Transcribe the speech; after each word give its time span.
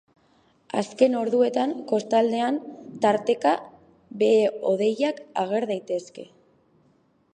Azken 0.81 1.17
orduetan 1.17 1.75
kostaldean 1.91 2.57
tarteka 3.05 3.53
behe-hodeiak 4.23 5.21
ager 5.45 5.69
daitezke. 5.75 6.27